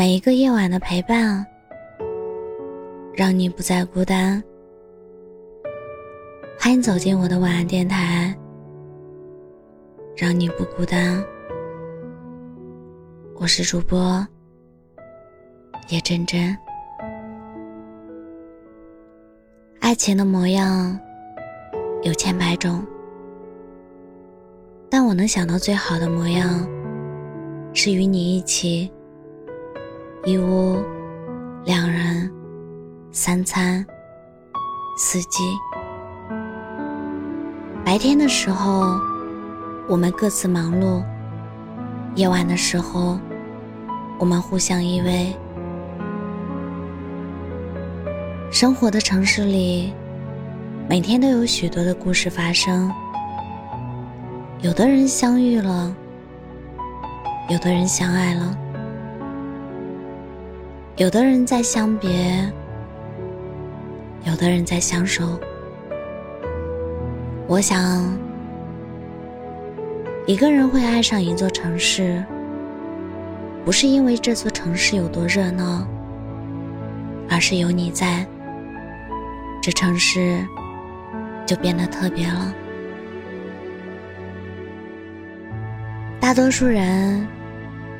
[0.00, 1.46] 每一个夜晚的陪伴，
[3.12, 4.42] 让你不再孤单。
[6.58, 8.34] 欢迎走进我的晚安电台，
[10.16, 11.22] 让你不孤单。
[13.34, 14.26] 我是主播
[15.90, 16.56] 叶真真。
[19.80, 20.98] 爱情的模样
[22.04, 22.82] 有千百种，
[24.88, 26.66] 但我能想到最好的模样，
[27.74, 28.90] 是与你一起。
[30.26, 30.84] 一屋，
[31.64, 32.30] 两人，
[33.10, 33.84] 三餐，
[34.98, 35.42] 四季。
[37.82, 39.00] 白天的时候，
[39.88, 41.02] 我们各自忙碌；
[42.16, 43.18] 夜晚的时候，
[44.18, 45.34] 我们互相依偎。
[48.50, 49.94] 生活的城市里，
[50.86, 52.92] 每天都有许多的故事发生。
[54.60, 55.96] 有的人相遇了，
[57.48, 58.54] 有的人相爱了。
[60.96, 62.52] 有的人在相别，
[64.24, 65.40] 有的人在相守。
[67.46, 68.06] 我想，
[70.26, 72.22] 一个人会爱上一座城市，
[73.64, 75.86] 不是因为这座城市有多热闹，
[77.30, 78.26] 而是有你在，
[79.62, 80.46] 这城市
[81.46, 82.54] 就变得特别了。
[86.20, 87.26] 大多数人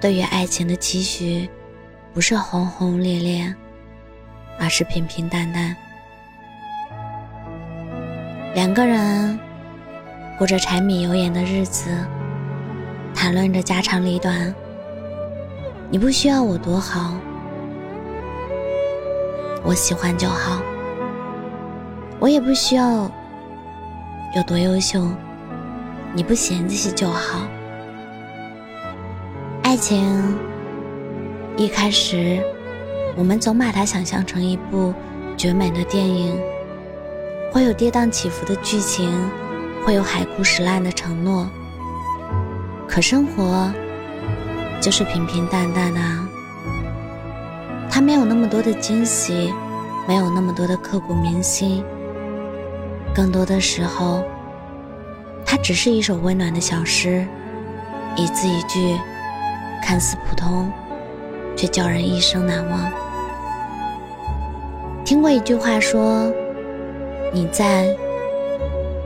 [0.00, 1.48] 对于爱情的期许。
[2.14, 3.52] 不是轰轰烈烈，
[4.60, 5.74] 而是平平淡淡。
[8.54, 9.36] 两个人
[10.38, 11.90] 过着柴米油盐的日子，
[13.12, 14.54] 谈论着家长里短。
[15.90, 17.14] 你不需要我多好，
[19.64, 20.62] 我喜欢就好。
[22.20, 23.10] 我也不需要
[24.36, 25.04] 有多优秀，
[26.14, 27.40] 你不嫌弃就好。
[29.64, 30.38] 爱情。
[31.56, 32.42] 一开始，
[33.14, 34.92] 我们总把它想象成一部
[35.36, 36.36] 绝美的电影，
[37.52, 39.08] 会有跌宕起伏的剧情，
[39.84, 41.48] 会有海枯石烂的承诺。
[42.88, 43.72] 可生活
[44.80, 46.00] 就是平平淡淡的，
[47.88, 49.54] 它没有那么多的惊喜，
[50.08, 51.84] 没有那么多的刻骨铭心。
[53.14, 54.24] 更多的时候，
[55.46, 57.24] 它只是一首温暖的小诗，
[58.16, 58.98] 一字一句，
[59.84, 60.68] 看似普通。
[61.56, 62.90] 却叫人一生难忘。
[65.04, 66.32] 听过一句话说
[67.32, 67.94] ：“你在，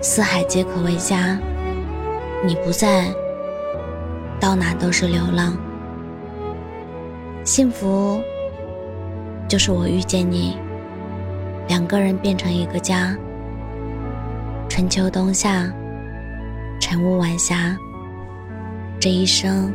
[0.00, 1.36] 四海皆可为家；
[2.44, 3.12] 你不在，
[4.38, 5.56] 到哪都是流浪。”
[7.44, 8.20] 幸福，
[9.48, 10.56] 就是我遇见你，
[11.66, 13.16] 两个人变成一个家。
[14.68, 15.68] 春秋冬夏，
[16.80, 17.76] 晨雾晚霞，
[19.00, 19.72] 这一生。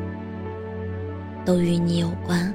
[1.46, 2.52] 都与你有关。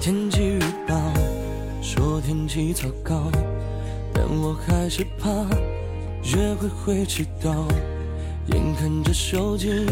[0.00, 0.94] 天气预报
[1.80, 3.30] 说天气糟糕，
[4.12, 5.71] 但我还是怕。
[6.32, 7.50] 学会会迟到，
[8.46, 9.84] 眼看着手机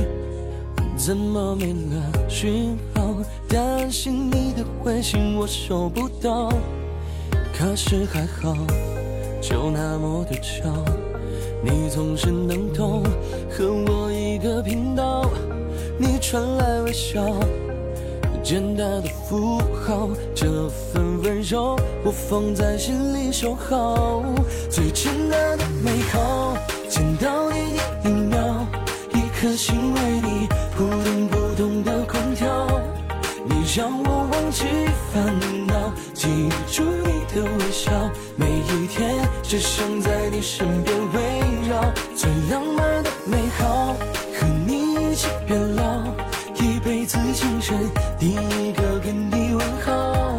[0.97, 3.15] 怎么没了讯号，
[3.47, 6.51] 担心你的回信我收不到。
[7.53, 8.57] 可是还好，
[9.43, 10.71] 就那么的巧，
[11.63, 13.03] 你总是能懂，
[13.51, 15.31] 和我一个频道，
[15.99, 17.23] 你传来微笑。
[18.43, 24.25] 简单的符号，这份温柔我放在心里收好。
[24.71, 26.20] 最简单的美好，
[38.91, 41.81] 天只想在你身边围绕。
[42.17, 43.95] 最浪漫的美好，
[44.35, 46.03] 和你一起变老，
[46.57, 47.79] 一辈子情深。
[48.19, 50.39] 第一个跟你问好，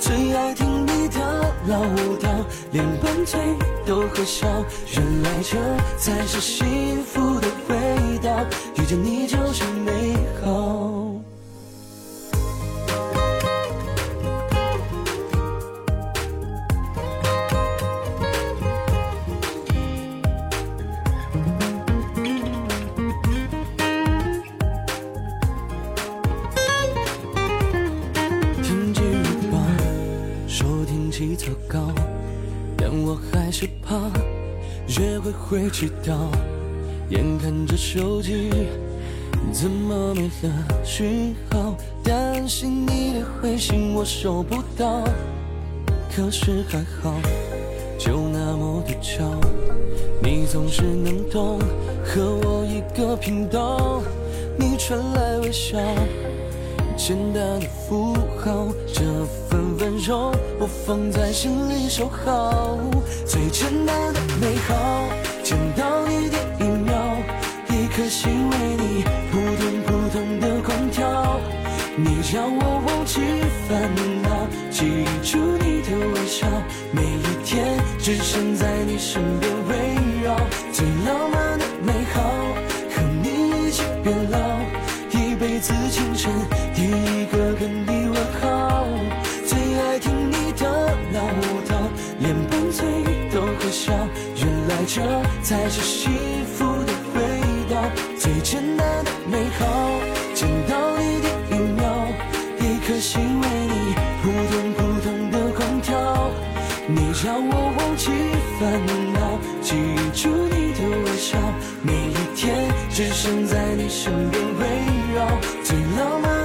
[0.00, 1.82] 最爱听你的唠
[2.18, 2.28] 叨，
[2.72, 3.38] 连拌嘴
[3.84, 4.46] 都会笑。
[4.94, 5.58] 原来这
[5.98, 8.30] 才是幸福的味道，
[8.76, 10.99] 遇见你就是美好。
[33.60, 33.94] 是怕
[34.98, 36.14] 约会会迟到，
[37.10, 38.48] 眼看着手机
[39.52, 40.50] 怎么没了
[40.82, 45.04] 讯号，担心你的回信我收不到。
[46.10, 47.14] 可是还好，
[47.98, 49.30] 就那么的巧，
[50.22, 51.58] 你总是能懂，
[52.02, 54.00] 和我一个频道。
[54.58, 55.76] 你传来微笑，
[56.96, 59.02] 简单的符号，这
[59.50, 62.78] 份温柔我放在心里收好。
[63.26, 63.48] 最
[78.10, 80.36] 只想在你身边围绕。
[80.72, 82.20] 最浪漫的美好，
[82.90, 84.38] 和你一起变老，
[85.12, 86.32] 一辈子清晨
[86.74, 88.84] 第一个跟你问好。
[89.46, 90.66] 最爱听你的
[91.12, 91.20] 唠
[91.68, 91.70] 叨，
[92.18, 92.84] 连拌嘴
[93.32, 93.92] 都会笑，
[94.34, 95.00] 原来这
[95.44, 96.10] 才是幸
[96.46, 97.20] 福的味
[97.72, 97.80] 道。
[98.18, 99.64] 最简单的美好，
[100.34, 102.08] 见到你第一秒，
[102.58, 106.28] 一颗心为你扑通扑通的狂跳。
[106.92, 107.59] 你让我
[108.60, 108.70] 烦
[109.14, 109.74] 恼，记
[110.12, 111.38] 住你的微笑，
[111.82, 114.66] 每一天只想在你身边围
[115.14, 115.26] 绕。
[115.64, 116.39] 最浪漫